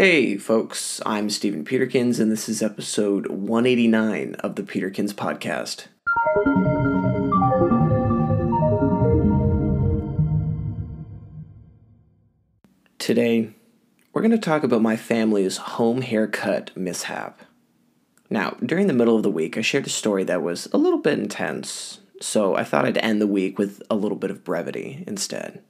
[0.00, 5.88] Hey, folks, I'm Stephen Peterkins, and this is episode 189 of the Peterkins Podcast.
[13.00, 13.50] Today,
[14.12, 17.40] we're going to talk about my family's home haircut mishap.
[18.30, 21.00] Now, during the middle of the week, I shared a story that was a little
[21.00, 25.02] bit intense, so I thought I'd end the week with a little bit of brevity
[25.08, 25.64] instead.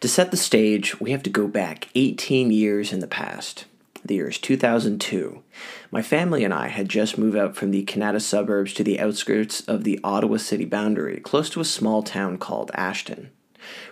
[0.00, 3.64] To set the stage, we have to go back 18 years in the past.
[4.04, 5.42] The year is 2002.
[5.90, 9.62] My family and I had just moved out from the Kanata suburbs to the outskirts
[9.62, 13.30] of the Ottawa city boundary, close to a small town called Ashton.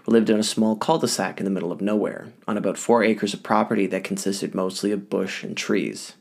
[0.06, 2.78] We lived in a small cul de sac in the middle of nowhere, on about
[2.78, 6.14] four acres of property that consisted mostly of bush and trees.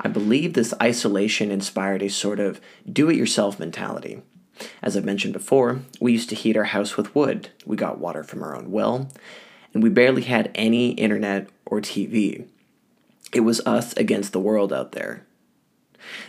[0.00, 4.22] I believe this isolation inspired a sort of do it yourself mentality.
[4.82, 7.50] As I've mentioned before, we used to heat our house with wood.
[7.64, 9.08] We got water from our own well,
[9.74, 12.46] and we barely had any internet or TV.
[13.32, 15.26] It was us against the world out there.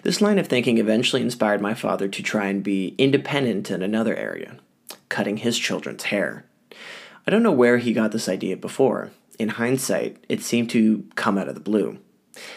[0.03, 4.15] This line of thinking eventually inspired my father to try and be independent in another
[4.15, 4.57] area,
[5.09, 6.45] cutting his children's hair.
[7.25, 9.11] I don't know where he got this idea before.
[9.37, 11.99] In hindsight, it seemed to come out of the blue.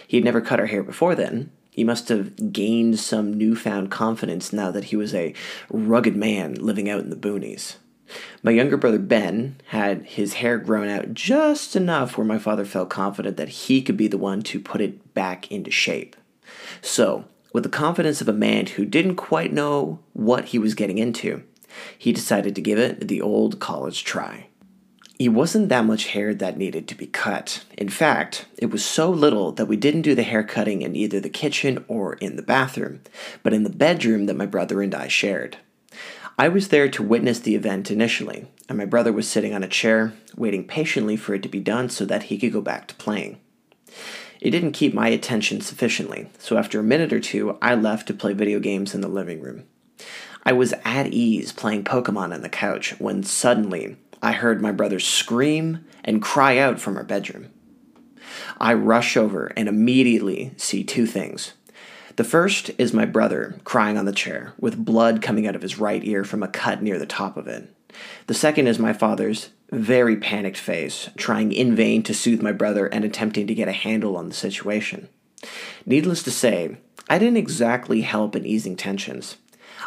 [0.06, 4.52] He had never cut our hair before then, he must have gained some newfound confidence
[4.52, 5.34] now that he was a
[5.70, 7.76] rugged man living out in the boonies.
[8.42, 12.90] My younger brother Ben had his hair grown out just enough where my father felt
[12.90, 16.16] confident that he could be the one to put it back into shape.
[16.82, 20.98] So, with the confidence of a man who didn't quite know what he was getting
[20.98, 21.42] into,
[21.96, 24.48] he decided to give it the old college try.
[25.20, 27.62] He wasn't that much hair that needed to be cut.
[27.76, 31.20] In fact, it was so little that we didn't do the hair cutting in either
[31.20, 33.02] the kitchen or in the bathroom,
[33.42, 35.58] but in the bedroom that my brother and I shared.
[36.38, 39.68] I was there to witness the event initially, and my brother was sitting on a
[39.68, 42.94] chair, waiting patiently for it to be done so that he could go back to
[42.94, 43.38] playing.
[44.40, 48.14] It didn't keep my attention sufficiently, so after a minute or two, I left to
[48.14, 49.64] play video games in the living room.
[50.46, 55.00] I was at ease playing Pokemon on the couch when suddenly I heard my brother
[55.00, 57.50] scream and cry out from our bedroom.
[58.58, 61.54] I rush over and immediately see two things.
[62.16, 65.78] The first is my brother crying on the chair, with blood coming out of his
[65.78, 67.74] right ear from a cut near the top of it.
[68.26, 72.86] The second is my father's very panicked face, trying in vain to soothe my brother
[72.86, 75.08] and attempting to get a handle on the situation.
[75.86, 76.76] Needless to say,
[77.08, 79.36] I didn't exactly help in easing tensions.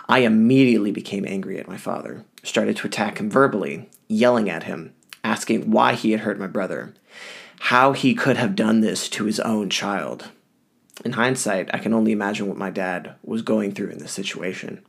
[0.09, 4.93] I immediately became angry at my father, started to attack him verbally, yelling at him,
[5.23, 6.93] asking why he had hurt my brother,
[7.59, 10.29] how he could have done this to his own child.
[11.03, 14.85] In hindsight, I can only imagine what my dad was going through in this situation.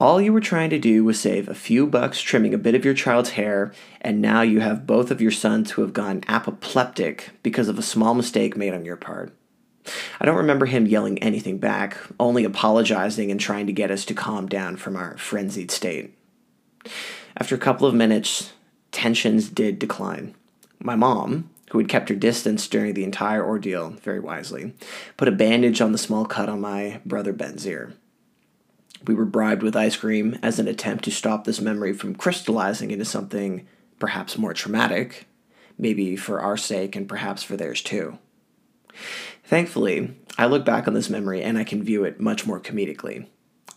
[0.00, 2.86] All you were trying to do was save a few bucks trimming a bit of
[2.86, 7.30] your child's hair, and now you have both of your sons who have gone apoplectic
[7.42, 9.34] because of a small mistake made on your part.
[10.20, 14.14] I don't remember him yelling anything back, only apologizing and trying to get us to
[14.14, 16.16] calm down from our frenzied state.
[17.36, 18.52] After a couple of minutes,
[18.92, 20.34] tensions did decline.
[20.78, 24.74] My mom, who had kept her distance during the entire ordeal very wisely,
[25.16, 27.94] put a bandage on the small cut on my brother Ben's ear.
[29.06, 32.90] We were bribed with ice cream as an attempt to stop this memory from crystallizing
[32.90, 33.66] into something
[33.98, 35.26] perhaps more traumatic,
[35.78, 38.18] maybe for our sake and perhaps for theirs too.
[39.44, 43.26] Thankfully, I look back on this memory and I can view it much more comedically.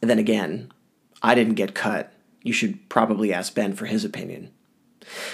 [0.01, 0.71] And then again,
[1.21, 2.12] I didn't get cut.
[2.43, 4.51] You should probably ask Ben for his opinion.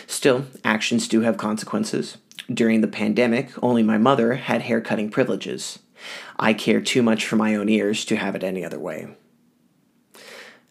[0.08, 2.18] Still, actions do have consequences.
[2.52, 5.80] During the pandemic, only my mother had hair cutting privileges.
[6.40, 9.16] I care too much for my own ears to have it any other way.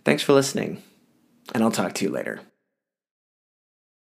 [0.04, 0.82] Thanks for listening,
[1.54, 2.41] and I'll talk to you later.